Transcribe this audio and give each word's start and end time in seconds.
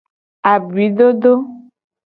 Abuidodo. 0.51 1.33